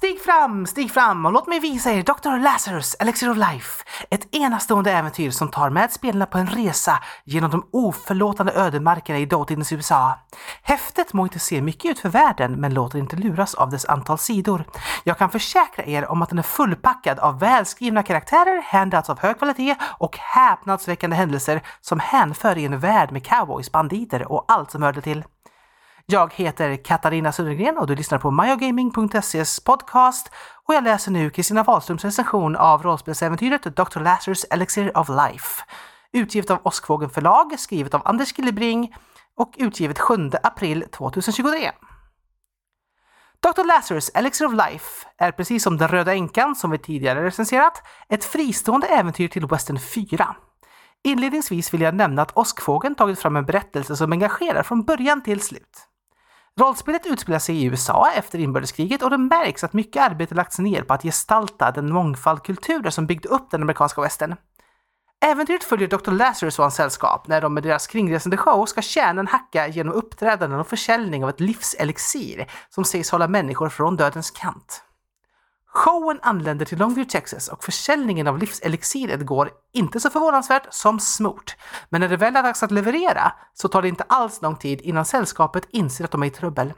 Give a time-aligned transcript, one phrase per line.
[0.00, 2.42] Stig fram, stig fram och låt mig visa er Dr.
[2.42, 3.84] Lazarus Elixir of Life.
[4.10, 9.26] Ett enastående äventyr som tar med spelarna på en resa genom de oförlåtande ödemarkerna i
[9.26, 10.18] dåtidens USA.
[10.62, 14.18] Häftet må inte se mycket ut för världen, men låter inte luras av dess antal
[14.18, 14.64] sidor.
[15.04, 19.38] Jag kan försäkra er om att den är fullpackad av välskrivna karaktärer, handouts av hög
[19.38, 24.82] kvalitet och häpnadsväckande händelser som hänför i en värld med cowboys, banditer och allt som
[24.82, 25.24] hörde till.
[26.12, 30.30] Jag heter Katarina Södergren och du lyssnar på myogaming.ses podcast
[30.66, 34.00] och jag läser nu Kristina Wahlströms recension av rollspelsäventyret Dr.
[34.00, 35.62] Lazarus Elixir of Life.
[36.12, 38.94] Utgivet av Åskvågen förlag, skrivet av Anders Gillebring
[39.36, 41.70] och utgivet 7 april 2023.
[43.40, 43.64] Dr.
[43.64, 48.24] Lazarus Elixir of Life är precis som Den röda änkan som vi tidigare recenserat ett
[48.24, 50.36] fristående äventyr till Western 4.
[51.04, 55.40] Inledningsvis vill jag nämna att Åskfågeln tagit fram en berättelse som engagerar från början till
[55.40, 55.86] slut.
[56.60, 60.82] Rollspelet utspelar sig i USA efter inbördeskriget och det märks att mycket arbete lagts ner
[60.82, 64.36] på att gestalta den mångfald kulturer som byggde upp den amerikanska västern.
[65.24, 66.10] Äventyret följer Dr.
[66.10, 69.94] Lazarus och hans sällskap när de med deras kringresande show ska tjäna en hacka genom
[69.94, 74.82] uppträdanden och försäljning av ett livselixir som sägs hålla människor från dödens kant.
[75.72, 81.56] Showen anländer till Longview, Texas och försäljningen av livselixiret går inte så förvånansvärt som smort.
[81.88, 84.80] Men när det väl är dags att leverera så tar det inte alls lång tid
[84.80, 86.72] innan sällskapet inser att de är i trubbel.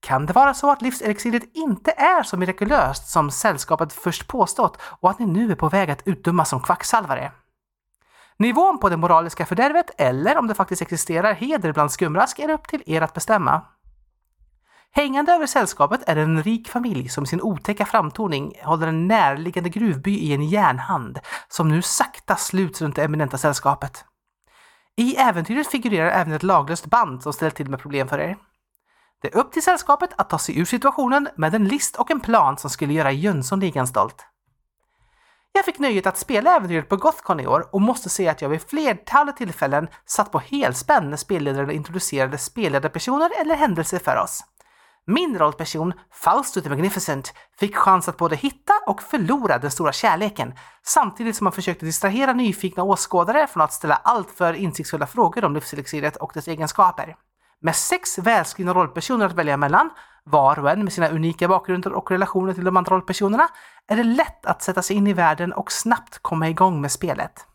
[0.00, 5.10] Kan det vara så att livselixiret inte är så mirakulöst som sällskapet först påstått och
[5.10, 7.32] att ni nu är på väg att utdömas som kvacksalvare?
[8.36, 12.68] Nivån på det moraliska fördärvet, eller om det faktiskt existerar heder bland skumrask, är upp
[12.68, 13.62] till er att bestämma.
[14.92, 19.70] Hängande över sällskapet är en rik familj som i sin otäcka framtoning håller en närliggande
[19.70, 24.04] gruvby i en järnhand som nu sakta sluts runt det eminenta sällskapet.
[24.96, 28.36] I äventyret figurerar även ett laglöst band som ställer till med problem för er.
[29.22, 32.20] Det är upp till sällskapet att ta sig ur situationen med en list och en
[32.20, 34.26] plan som skulle göra Jönssonligan stolt.
[35.52, 38.48] Jag fick nöjet att spela äventyret på Gothcon i år och måste säga att jag
[38.48, 44.44] vid flertalet tillfällen satt på helspänn när spelledaren introducerade spelledarpersoner eller händelser för oss.
[45.10, 50.54] Min rollperson, Fausto the Magnificent, fick chans att både hitta och förlora den stora kärleken,
[50.82, 56.16] samtidigt som han försökte distrahera nyfikna åskådare från att ställa alltför insiktsfulla frågor om livselixiret
[56.16, 57.16] och dess egenskaper.
[57.60, 59.90] Med sex välskrivna rollpersoner att välja mellan,
[60.24, 63.48] var och en med sina unika bakgrunder och relationer till de andra rollpersonerna,
[63.88, 67.46] är det lätt att sätta sig in i världen och snabbt komma igång med spelet.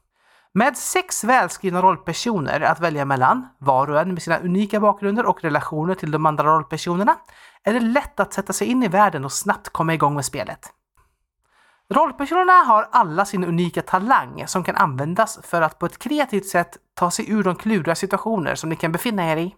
[0.57, 5.43] Med sex välskrivna rollpersoner att välja mellan, var och en med sina unika bakgrunder och
[5.43, 7.15] relationer till de andra rollpersonerna,
[7.63, 10.59] är det lätt att sätta sig in i världen och snabbt komma igång med spelet.
[11.93, 16.77] Rollpersonerna har alla sin unika talang som kan användas för att på ett kreativt sätt
[16.93, 19.55] ta sig ur de kluriga situationer som ni kan befinna er i.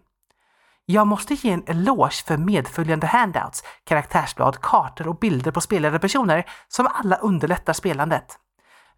[0.85, 6.45] Jag måste ge en eloge för medföljande handouts, karaktärsblad, kartor och bilder på spelade personer
[6.67, 8.39] som alla underlättar spelandet.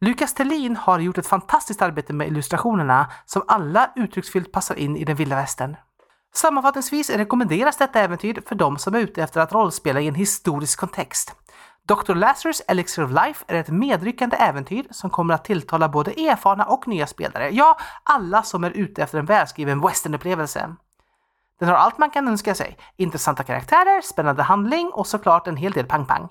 [0.01, 5.03] Lukas Tellin har gjort ett fantastiskt arbete med illustrationerna som alla uttrycksfullt passar in i
[5.03, 5.75] den vilda västern.
[6.35, 10.79] Sammanfattningsvis rekommenderas detta äventyr för de som är ute efter att rollspela i en historisk
[10.79, 11.35] kontext.
[11.87, 12.15] Dr.
[12.15, 16.87] Lazarus Elixir of Life är ett medryckande äventyr som kommer att tilltala både erfarna och
[16.87, 20.75] nya spelare, ja, alla som är ute efter en välskriven westernupplevelse.
[21.59, 25.71] Den har allt man kan önska sig, intressanta karaktärer, spännande handling och såklart en hel
[25.71, 26.29] del pang-pang.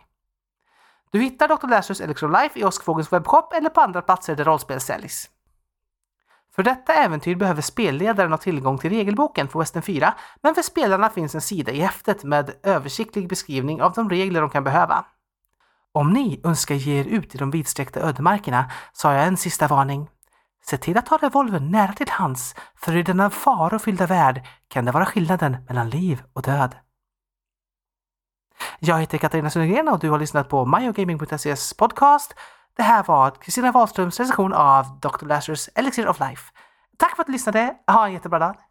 [1.11, 1.69] Du hittar Dr.
[1.69, 5.31] Lazarus Electrolife Life i Åskfågelns webbshop eller på andra platser där rollspel säljs.
[6.55, 11.11] För detta äventyr behöver spelledaren ha tillgång till regelboken för Western 4, men för spelarna
[11.11, 15.05] finns en sida i häftet med översiktlig beskrivning av de regler de kan behöva.
[15.93, 19.69] Om ni önskar ge er ut i de vidsträckta ödemarkerna så har jag en sista
[19.69, 20.09] varning.
[20.65, 24.93] Se till att ha revolvern nära till hands, för i denna farofyllda värld kan det
[24.93, 26.75] vara skillnaden mellan liv och död.
[28.81, 32.35] Jag heter Katarina Sundgren och du har lyssnat på myogaming.ses podcast.
[32.77, 35.27] Det här var Kristina Wahlströms recension av Dr.
[35.27, 36.53] Lazarus Elixir of Life.
[36.97, 37.75] Tack för att du lyssnade.
[37.87, 38.68] Ha en jättebra dag.